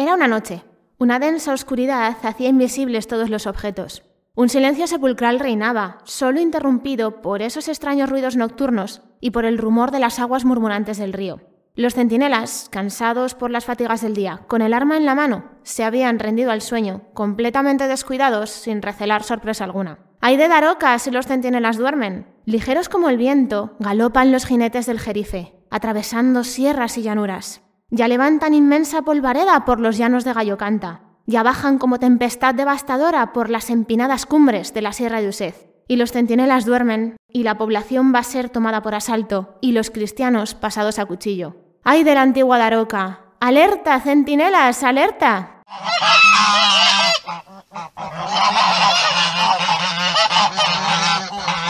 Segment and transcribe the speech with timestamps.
[0.00, 0.64] Era una noche.
[0.96, 4.02] Una densa oscuridad hacía invisibles todos los objetos.
[4.34, 9.90] Un silencio sepulcral reinaba, solo interrumpido por esos extraños ruidos nocturnos y por el rumor
[9.90, 11.42] de las aguas murmurantes del río.
[11.74, 15.84] Los centinelas, cansados por las fatigas del día, con el arma en la mano, se
[15.84, 19.98] habían rendido al sueño, completamente descuidados, sin recelar sorpresa alguna.
[20.22, 22.26] Hay de Daroca si los centinelas duermen.
[22.46, 27.60] Ligeros como el viento, galopan los jinetes del jerife, atravesando sierras y llanuras.
[27.90, 31.00] Ya levantan inmensa polvareda por los llanos de Gallocanta.
[31.26, 35.66] Ya bajan como tempestad devastadora por las empinadas cumbres de la Sierra de Usez.
[35.88, 39.90] Y los centinelas duermen, y la población va a ser tomada por asalto, y los
[39.90, 41.56] cristianos pasados a cuchillo.
[41.82, 43.22] ¡Ay de la antigua Daroca!
[43.40, 45.62] ¡Alerta, centinelas, alerta!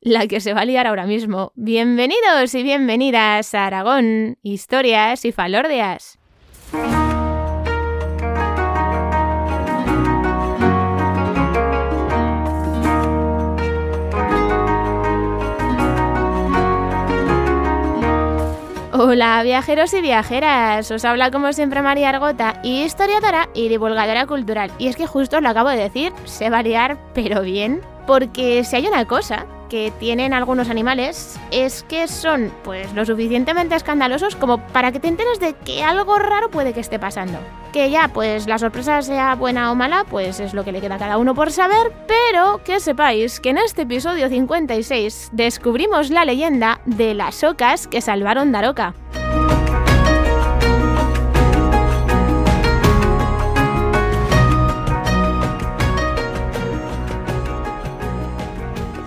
[0.00, 1.52] La que se va a liar ahora mismo.
[1.54, 6.18] Bienvenidos y bienvenidas a Aragón, historias y falordias.
[18.96, 24.70] Hola viajeros y viajeras, os habla como siempre María Argota, historiadora y divulgadora cultural.
[24.78, 28.86] Y es que justo lo acabo de decir, sé variar, pero bien, porque si hay
[28.86, 34.92] una cosa que tienen algunos animales es que son pues lo suficientemente escandalosos como para
[34.92, 37.40] que te enteres de que algo raro puede que esté pasando.
[37.72, 40.94] Que ya pues la sorpresa sea buena o mala, pues es lo que le queda
[40.94, 46.24] a cada uno por saber, pero que sepáis que en este episodio 56 descubrimos la
[46.24, 48.94] leyenda de las ocas que salvaron Daroca.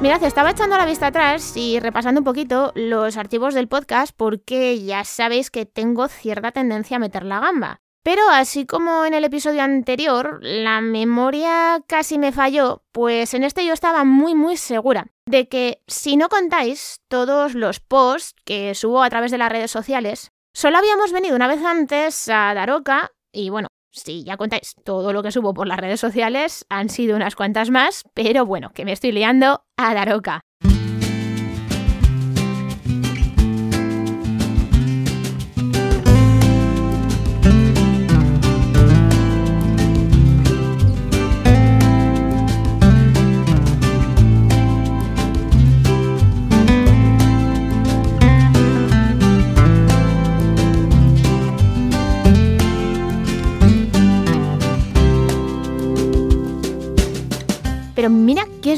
[0.08, 4.81] Mirad, estaba echando la vista atrás y repasando un poquito los archivos del podcast porque
[4.81, 7.81] ya sabéis que tengo cierta tendencia a meter la gamba.
[8.03, 13.66] Pero así como en el episodio anterior, la memoria casi me falló, pues en este
[13.66, 19.03] yo estaba muy muy segura de que si no contáis todos los posts que subo
[19.03, 23.49] a través de las redes sociales, solo habíamos venido una vez antes a Daroca y
[23.49, 27.35] bueno, si ya contáis todo lo que subo por las redes sociales, han sido unas
[27.35, 30.41] cuantas más, pero bueno, que me estoy liando a Daroca.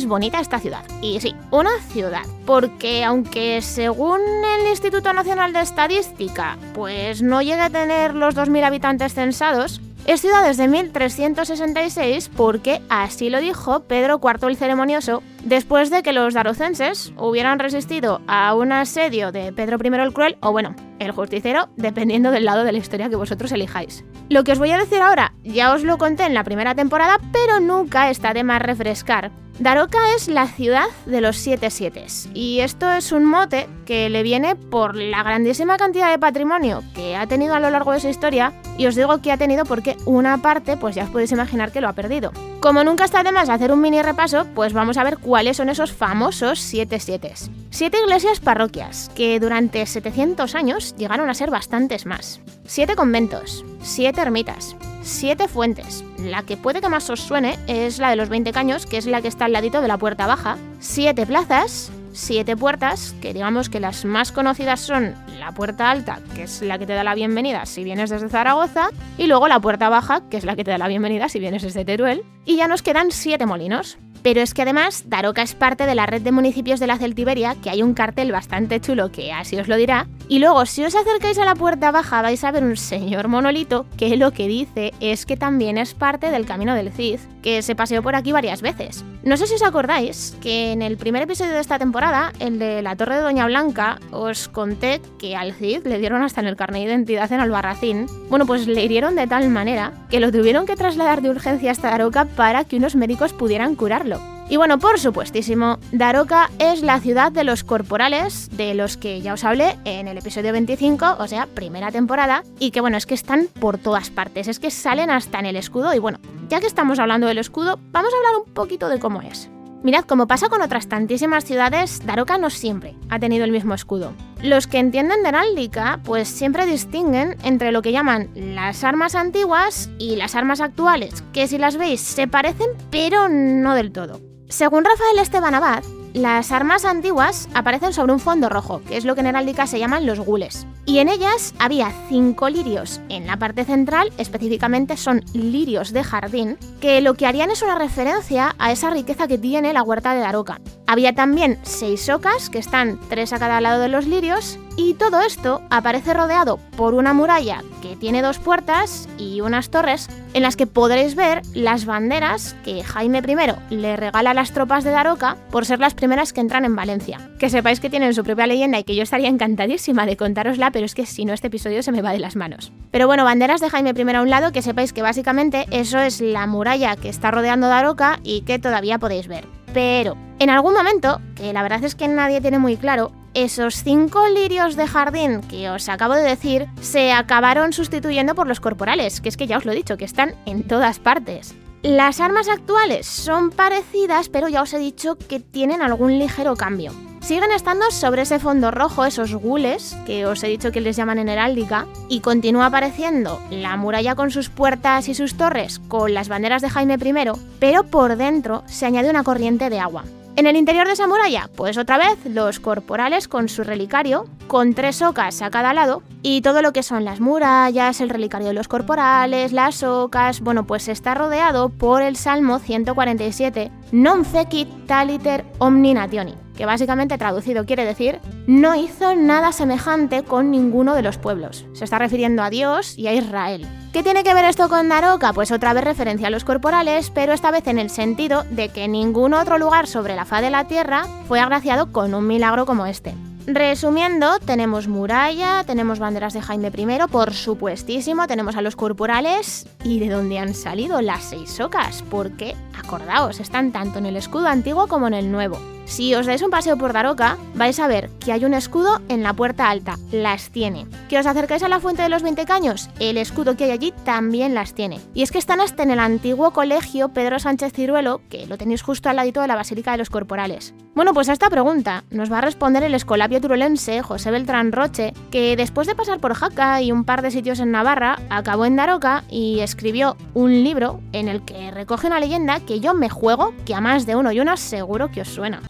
[0.09, 0.83] Bonita esta ciudad.
[1.01, 2.23] Y sí, una ciudad.
[2.45, 4.19] Porque aunque según
[4.59, 10.21] el Instituto Nacional de Estadística, pues no llega a tener los 2.000 habitantes censados, es
[10.21, 16.33] ciudad desde 1366 porque así lo dijo Pedro IV el Ceremonioso después de que los
[16.33, 21.69] darocenses hubieran resistido a un asedio de Pedro I el Cruel o bueno, el justicero,
[21.75, 24.03] dependiendo del lado de la historia que vosotros elijáis.
[24.29, 27.19] Lo que os voy a decir ahora ya os lo conté en la primera temporada,
[27.31, 29.31] pero nunca está de más refrescar.
[29.59, 34.23] Daroca es la ciudad de los siete sietes, y esto es un mote que le
[34.23, 38.07] viene por la grandísima cantidad de patrimonio que ha tenido a lo largo de su
[38.07, 41.73] historia, y os digo que ha tenido porque una parte, pues ya os podéis imaginar
[41.73, 42.31] que lo ha perdido.
[42.61, 45.69] Como nunca está de más hacer un mini repaso, pues vamos a ver cuáles son
[45.69, 47.51] esos famosos siete sietes.
[47.69, 52.41] Siete iglesias parroquias, que durante 700 años llegaron a ser bastantes más.
[52.65, 56.03] Siete conventos, siete ermitas, siete fuentes.
[56.17, 59.05] La que puede que más os suene es la de los 20 caños, que es
[59.05, 60.57] la que está al ladito de la puerta baja.
[60.79, 66.43] Siete plazas, siete puertas, que digamos que las más conocidas son la puerta alta, que
[66.43, 69.89] es la que te da la bienvenida si vienes desde Zaragoza, y luego la puerta
[69.89, 72.23] baja, que es la que te da la bienvenida si vienes desde Teruel.
[72.45, 73.99] Y ya nos quedan siete molinos.
[74.21, 77.55] Pero es que además Daroca es parte de la red de municipios de la Celtiberia,
[77.55, 80.07] que hay un cartel bastante chulo que así os lo dirá.
[80.31, 83.87] Y luego, si os acercáis a la puerta baja, vais a ver un señor monolito
[83.97, 87.73] que lo que dice es que también es parte del Camino del Cid, que se
[87.73, 89.03] paseó por aquí varias veces.
[89.23, 92.83] No sé si os acordáis que en el primer episodio de esta temporada, el de
[92.83, 96.55] la Torre de Doña Blanca, os conté que al Cid le dieron hasta en el
[96.55, 98.05] carnet de identidad en Albarracín.
[98.29, 101.89] Bueno, pues le hirieron de tal manera que lo tuvieron que trasladar de urgencia hasta
[101.89, 104.38] Daroca para que unos médicos pudieran curarlo.
[104.49, 109.33] Y bueno, por supuestísimo, Daroca es la ciudad de los corporales, de los que ya
[109.33, 113.13] os hablé en el episodio 25, o sea, primera temporada, y que bueno, es que
[113.13, 116.17] están por todas partes, es que salen hasta en el escudo, y bueno,
[116.49, 119.51] ya que estamos hablando del escudo, vamos a hablar un poquito de cómo es.
[119.83, 124.13] Mirad, como pasa con otras tantísimas ciudades, Daroca no siempre ha tenido el mismo escudo.
[124.41, 129.91] Los que entienden de heráldica, pues siempre distinguen entre lo que llaman las armas antiguas
[129.99, 134.28] y las armas actuales, que si las veis se parecen, pero no del todo.
[134.49, 139.13] Según Rafael Esteban Abad, las armas antiguas aparecen sobre un fondo rojo, que es lo
[139.13, 140.65] que en heráldica se llaman los gules.
[140.87, 146.57] Y en ellas había cinco lirios en la parte central, específicamente son lirios de jardín,
[146.81, 150.21] que lo que harían es una referencia a esa riqueza que tiene la huerta de
[150.21, 150.59] Daroca.
[150.89, 155.21] Había también seis ocas, que están tres a cada lado de los lirios, y todo
[155.21, 160.55] esto aparece rodeado por una muralla que tiene dos puertas y unas torres en las
[160.55, 165.37] que podréis ver las banderas que Jaime I le regala a las tropas de Daroca
[165.51, 167.19] por ser las primeras que entran en Valencia.
[167.37, 170.87] Que sepáis que tienen su propia leyenda y que yo estaría encantadísima de contárosla, pero
[170.87, 172.71] es que si no este episodio se me va de las manos.
[172.89, 176.19] Pero bueno, banderas de Jaime I a un lado, que sepáis que básicamente eso es
[176.19, 179.58] la muralla que está rodeando Daroca y que todavía podéis ver.
[179.73, 184.27] Pero en algún momento, que la verdad es que nadie tiene muy claro, esos cinco
[184.27, 189.29] lirios de jardín que os acabo de decir se acabaron sustituyendo por los corporales, que
[189.29, 191.55] es que ya os lo he dicho, que están en todas partes.
[191.81, 196.91] Las armas actuales son parecidas, pero ya os he dicho que tienen algún ligero cambio.
[197.21, 201.19] Siguen estando sobre ese fondo rojo esos gules, que os he dicho que les llaman
[201.19, 206.27] en heráldica, y continúa apareciendo la muralla con sus puertas y sus torres con las
[206.27, 210.05] banderas de Jaime I, pero por dentro se añade una corriente de agua.
[210.35, 214.73] En el interior de esa muralla, pues otra vez los corporales con su relicario, con
[214.73, 218.53] tres ocas a cada lado, y todo lo que son las murallas, el relicario de
[218.53, 225.43] los corporales, las ocas, bueno, pues está rodeado por el Salmo 147, Non fecit taliter
[225.57, 231.17] omni nationi, que básicamente traducido quiere decir no hizo nada semejante con ninguno de los
[231.17, 231.65] pueblos.
[231.71, 233.65] Se está refiriendo a Dios y a Israel.
[233.93, 235.31] ¿Qué tiene que ver esto con Daroca?
[235.31, 238.89] Pues otra vez referencia a los corporales, pero esta vez en el sentido de que
[238.89, 242.85] ningún otro lugar sobre la faz de la Tierra fue agraciado con un milagro como
[242.85, 243.13] este.
[243.47, 249.99] Resumiendo, tenemos muralla, tenemos banderas de Jaime I, por supuestísimo, tenemos a los corporales y
[249.99, 254.87] de dónde han salido las seis ocas, porque, acordaos, están tanto en el escudo antiguo
[254.87, 255.57] como en el nuevo.
[255.89, 259.23] Si os dais un paseo por Daroca, vais a ver que hay un escudo en
[259.23, 260.85] la puerta alta, las tiene.
[261.09, 263.93] Que os acercáis a la fuente de los 20 caños, el escudo que hay allí
[264.05, 265.01] también las tiene.
[265.15, 268.83] Y es que están hasta en el antiguo colegio Pedro Sánchez Ciruelo, que lo tenéis
[268.83, 270.75] justo al ladito de la Basílica de los Corporales.
[270.93, 275.13] Bueno, pues a esta pregunta nos va a responder el escolapio turolense José Beltrán Roche,
[275.31, 278.75] que después de pasar por Jaca y un par de sitios en Navarra, acabó en
[278.75, 283.55] Daroca y escribió un libro en el que recoge una leyenda que yo me juego
[283.65, 285.61] que a más de uno y una seguro que os suena.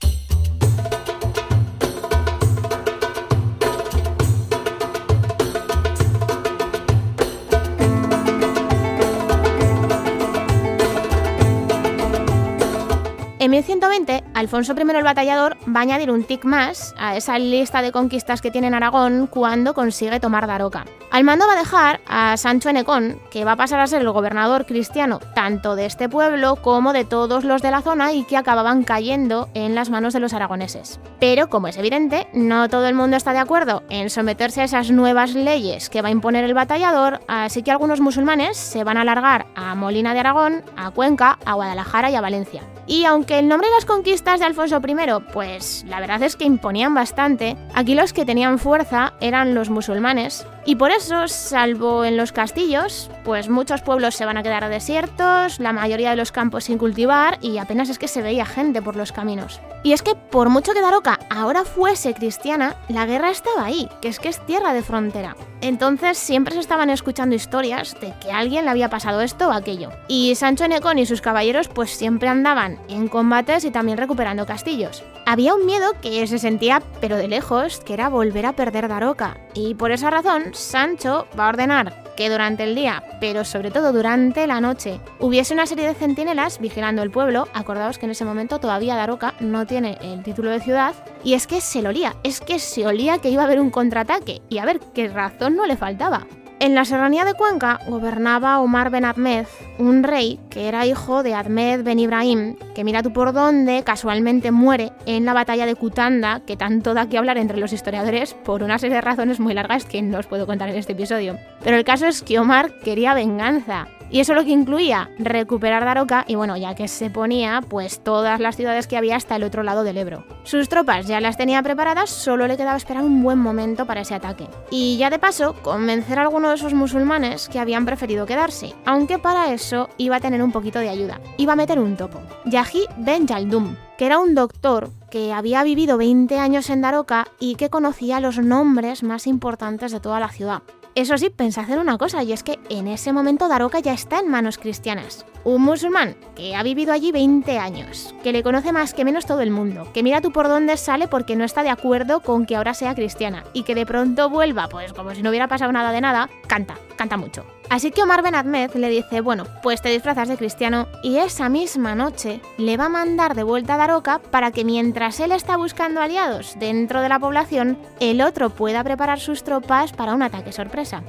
[13.49, 17.81] En 1120, Alfonso I el Batallador va a añadir un tic más a esa lista
[17.81, 20.85] de conquistas que tiene en Aragón cuando consigue tomar Daroca.
[21.11, 24.11] Al mando va a dejar a Sancho Enecón, que va a pasar a ser el
[24.11, 28.37] gobernador cristiano tanto de este pueblo como de todos los de la zona y que
[28.37, 31.01] acababan cayendo en las manos de los aragoneses.
[31.19, 34.91] Pero, como es evidente, no todo el mundo está de acuerdo en someterse a esas
[34.91, 39.01] nuevas leyes que va a imponer el batallador, así que algunos musulmanes se van a
[39.01, 42.63] alargar a Molina de Aragón, a Cuenca, a Guadalajara y a Valencia.
[42.85, 44.95] Y aunque el nombre y las conquistas de Alfonso I,
[45.33, 50.45] pues la verdad es que imponían bastante, aquí los que tenían fuerza eran los musulmanes,
[50.65, 55.59] y por eso, salvo en los castillos, pues muchos pueblos se van a quedar desiertos,
[55.59, 58.95] la mayoría de los campos sin cultivar y apenas es que se veía gente por
[58.95, 59.59] los caminos.
[59.83, 64.09] Y es que por mucho que Daroca ahora fuese cristiana, la guerra estaba ahí, que
[64.09, 65.35] es que es tierra de frontera.
[65.61, 69.51] Entonces siempre se estaban escuchando historias de que a alguien le había pasado esto o
[69.51, 69.91] aquello.
[70.07, 75.03] Y Sancho Enecón y sus caballeros pues siempre andaban en combates y también recuperando castillos.
[75.25, 79.37] Había un miedo que se sentía, pero de lejos, que era volver a perder Daroca.
[79.53, 83.93] Y por esa razón, Sancho va a ordenar que durante el día, pero sobre todo
[83.93, 87.47] durante la noche, hubiese una serie de centinelas vigilando el pueblo.
[87.53, 90.93] Acordaos que en ese momento todavía Daroca no tiene el título de ciudad.
[91.23, 93.69] Y es que se lo olía, es que se olía que iba a haber un
[93.69, 94.41] contraataque.
[94.49, 96.27] Y a ver, qué razón no le faltaba.
[96.59, 99.45] En la serranía de Cuenca gobernaba Omar Ben Ahmed,
[99.77, 104.51] un rey que era hijo de Ahmed Ben Ibrahim, que mira tú por dónde casualmente
[104.51, 108.61] muere en la batalla de Cutanda, que tanto da que hablar entre los historiadores por
[108.61, 111.37] una serie de razones muy largas que no os puedo contar en este episodio.
[111.63, 116.25] Pero el caso es que Omar quería venganza y eso lo que incluía recuperar Daroca
[116.27, 119.63] y bueno, ya que se ponía pues todas las ciudades que había hasta el otro
[119.63, 120.25] lado del Ebro.
[120.43, 124.15] Sus tropas ya las tenía preparadas, solo le quedaba esperar un buen momento para ese
[124.15, 124.47] ataque.
[124.71, 129.19] Y ya de paso, convencer a alguno de esos musulmanes que habían preferido quedarse, aunque
[129.19, 131.19] para eso iba a tener un poquito de ayuda.
[131.37, 132.21] Iba a meter un topo.
[132.45, 137.55] Yahi Ben Yaldum, que era un doctor que había vivido 20 años en Daroca y
[137.55, 140.61] que conocía los nombres más importantes de toda la ciudad.
[140.95, 144.19] Eso sí, pensad en una cosa, y es que en ese momento Daroca ya está
[144.19, 145.25] en manos cristianas.
[145.43, 149.41] Un musulmán que ha vivido allí 20 años, que le conoce más que menos todo
[149.41, 152.55] el mundo, que mira tú por dónde sale porque no está de acuerdo con que
[152.55, 155.91] ahora sea cristiana, y que de pronto vuelva, pues como si no hubiera pasado nada
[155.91, 157.45] de nada, canta, canta mucho.
[157.69, 161.49] Así que Omar Ben Ahmed le dice, bueno, pues te disfrazas de cristiano y esa
[161.49, 165.55] misma noche le va a mandar de vuelta a Daroca para que mientras él está
[165.55, 170.51] buscando aliados dentro de la población, el otro pueda preparar sus tropas para un ataque
[170.51, 171.03] sorpresa.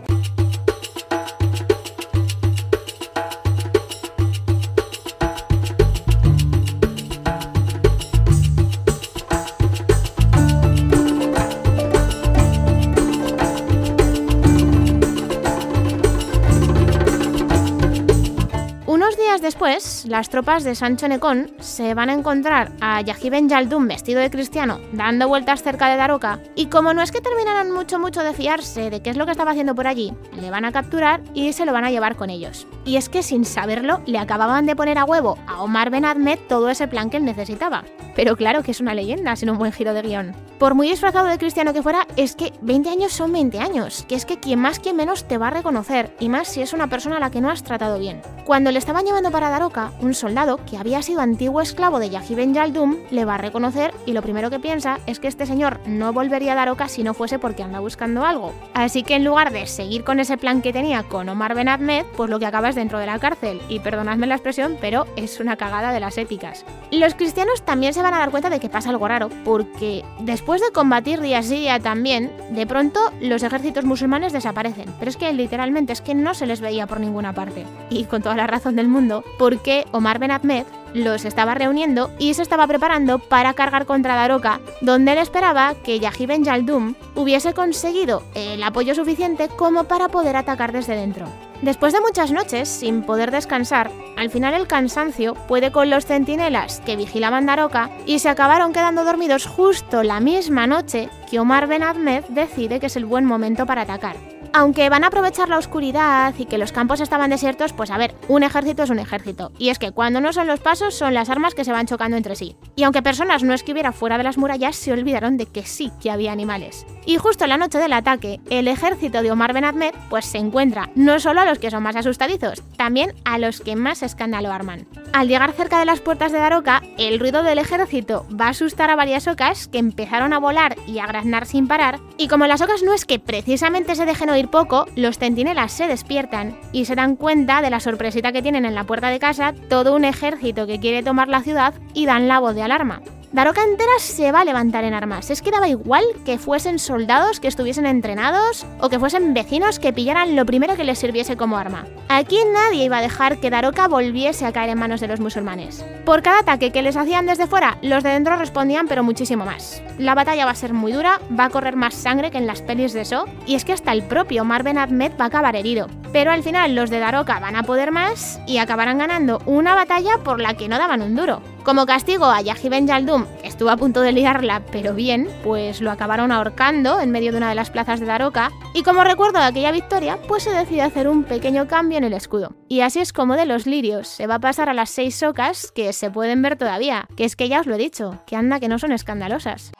[20.10, 24.28] Las tropas de Sancho Necón se van a encontrar a Yahí Ben Yaldum vestido de
[24.28, 28.34] cristiano dando vueltas cerca de Daroca y como no es que terminaran mucho mucho de
[28.34, 31.52] fiarse de qué es lo que estaba haciendo por allí, le van a capturar y
[31.52, 32.66] se lo van a llevar con ellos.
[32.84, 36.70] Y es que sin saberlo le acababan de poner a huevo Omar Ben Ahmed todo
[36.70, 37.84] ese plan que él necesitaba.
[38.16, 40.34] Pero claro que es una leyenda sin un buen giro de guion.
[40.58, 44.14] Por muy disfrazado de cristiano que fuera, es que 20 años son 20 años, que
[44.14, 46.88] es que quien más quien menos te va a reconocer, y más si es una
[46.88, 48.20] persona a la que no has tratado bien.
[48.44, 52.34] Cuando le estaban llevando para Daroca, un soldado que había sido antiguo esclavo de Yahi
[52.34, 55.80] Ben Yaldum le va a reconocer y lo primero que piensa es que este señor
[55.86, 58.52] no volvería a Daroca si no fuese porque anda buscando algo.
[58.74, 62.04] Así que en lugar de seguir con ese plan que tenía con Omar Ben Ahmed,
[62.16, 63.60] pues lo que acaba es dentro de la cárcel.
[63.68, 66.64] Y perdonadme la expresión, pero es una cagada de las épicas.
[66.90, 70.60] Los cristianos también se van a dar cuenta de que pasa algo raro, porque después
[70.60, 74.92] de combatir día sí día también, de pronto los ejércitos musulmanes desaparecen.
[74.98, 77.64] Pero es que literalmente es que no se les veía por ninguna parte.
[77.90, 80.64] Y con toda la razón del mundo, porque Omar Ben Ahmed
[80.94, 86.00] los estaba reuniendo y se estaba preparando para cargar contra Daroca, donde él esperaba que
[86.00, 91.26] Yahi Ben Yaldum hubiese conseguido el apoyo suficiente como para poder atacar desde dentro.
[91.62, 96.80] Después de muchas noches sin poder descansar, al final el cansancio puede con los centinelas
[96.80, 101.82] que vigilaban Daroca y se acabaron quedando dormidos justo la misma noche que Omar Ben
[101.82, 104.39] Ahmed decide que es el buen momento para atacar.
[104.52, 108.14] Aunque van a aprovechar la oscuridad y que los campos estaban desiertos, pues a ver,
[108.28, 109.52] un ejército es un ejército.
[109.58, 112.16] Y es que cuando no son los pasos, son las armas que se van chocando
[112.16, 112.56] entre sí.
[112.74, 116.10] Y aunque personas no escribiera fuera de las murallas, se olvidaron de que sí que
[116.10, 116.84] había animales.
[117.06, 120.90] Y justo la noche del ataque, el ejército de Omar Ben Ahmed pues se encuentra
[120.94, 124.86] no solo a los que son más asustadizos, también a los que más escándalo arman.
[125.12, 128.90] Al llegar cerca de las puertas de Daroca, el ruido del ejército va a asustar
[128.90, 132.60] a varias ocas que empezaron a volar y a graznar sin parar, y como las
[132.60, 136.94] ocas no es que precisamente se dejen oír poco, los centinelas se despiertan y se
[136.94, 140.66] dan cuenta de la sorpresita que tienen en la puerta de casa todo un ejército
[140.66, 143.00] que quiere tomar la ciudad y dan la voz de alarma.
[143.32, 145.30] Daroca entera se va a levantar en armas.
[145.30, 149.92] Es que daba igual que fuesen soldados que estuviesen entrenados o que fuesen vecinos que
[149.92, 151.86] pillaran lo primero que les sirviese como arma.
[152.08, 155.84] Aquí nadie iba a dejar que Daroca volviese a caer en manos de los musulmanes.
[156.04, 159.80] Por cada ataque que les hacían desde fuera, los de dentro respondían pero muchísimo más.
[159.96, 162.62] La batalla va a ser muy dura, va a correr más sangre que en las
[162.62, 165.54] pelis de eso, y es que hasta el propio Mar Ben Ahmed va a acabar
[165.54, 165.86] herido.
[166.12, 170.18] Pero al final los de Daroca van a poder más y acabarán ganando una batalla
[170.24, 171.42] por la que no daban un duro.
[171.64, 175.80] Como castigo a Yahi Ben Yaldum, que estuvo a punto de liarla, pero bien, pues
[175.80, 179.38] lo acabaron ahorcando en medio de una de las plazas de Daroca, y como recuerdo
[179.38, 182.54] de aquella victoria, pues se decide hacer un pequeño cambio en el escudo.
[182.68, 185.70] Y así es como de los lirios se va a pasar a las seis socas
[185.70, 188.58] que se pueden ver todavía, que es que ya os lo he dicho, que anda
[188.58, 189.72] que no son escandalosas.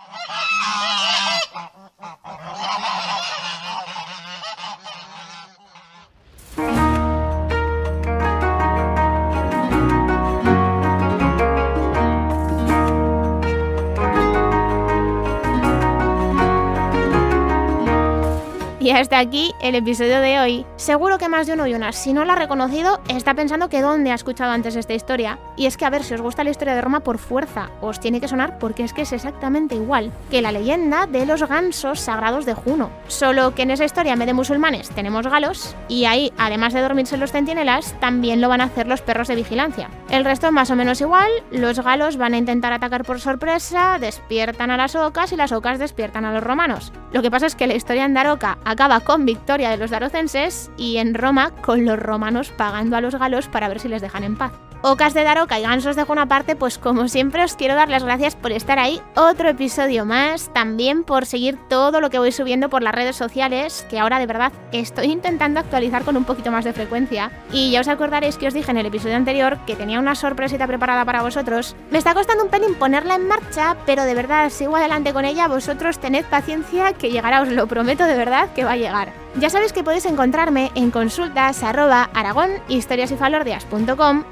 [18.80, 20.64] Y hasta aquí el episodio de hoy.
[20.76, 23.82] Seguro que más de uno y una, si no la ha reconocido, está pensando que
[23.82, 25.38] dónde ha escuchado antes esta historia.
[25.54, 28.00] Y es que a ver, si os gusta la historia de Roma por fuerza, os
[28.00, 32.00] tiene que sonar porque es que es exactamente igual que la leyenda de los gansos
[32.00, 32.88] sagrados de Juno.
[33.06, 36.80] Solo que en esa historia, en vez de musulmanes, tenemos galos, y ahí, además de
[36.80, 39.90] dormirse los centinelas, también lo van a hacer los perros de vigilancia.
[40.08, 43.98] El resto es más o menos igual, los galos van a intentar atacar por sorpresa,
[44.00, 46.94] despiertan a las ocas y las ocas despiertan a los romanos.
[47.12, 50.70] Lo que pasa es que la historia en Daroca acaba con victoria de los darocenses
[50.76, 54.24] y en Roma con los romanos pagando a los galos para ver si les dejan
[54.24, 54.52] en paz.
[54.82, 58.02] Ocas de Daroca y Gansos de una parte, pues como siempre os quiero dar las
[58.02, 62.70] gracias por estar ahí otro episodio más, también por seguir todo lo que voy subiendo
[62.70, 66.64] por las redes sociales, que ahora de verdad estoy intentando actualizar con un poquito más
[66.64, 67.30] de frecuencia.
[67.52, 70.66] Y ya os acordaréis que os dije en el episodio anterior que tenía una sorpresita
[70.66, 71.76] preparada para vosotros.
[71.90, 75.46] Me está costando un pelín ponerla en marcha, pero de verdad sigo adelante con ella,
[75.46, 79.12] vosotros tened paciencia que llegará, os lo prometo de verdad que va a llegar.
[79.38, 82.10] Ya sabéis que podéis encontrarme en consultas arroba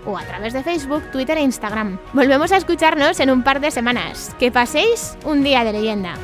[0.04, 1.98] o a través de Facebook, Twitter e Instagram.
[2.12, 4.34] Volvemos a escucharnos en un par de semanas.
[4.38, 6.14] Que paséis un día de leyenda.